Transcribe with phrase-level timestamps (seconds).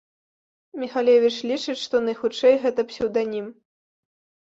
[0.83, 3.45] Міхалевіч лічыць, што найхутчэй гэта псеўданім.